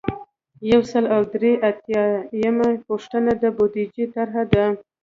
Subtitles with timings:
[0.71, 4.65] یو سل او درې اتیایمه پوښتنه د بودیجې طرحه ده.